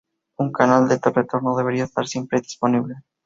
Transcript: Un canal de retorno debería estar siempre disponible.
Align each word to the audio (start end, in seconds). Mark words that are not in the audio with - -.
Un 0.39 0.51
canal 0.51 0.87
de 0.87 0.97
retorno 1.11 1.55
debería 1.55 1.83
estar 1.83 2.07
siempre 2.07 2.41
disponible. 2.41 2.95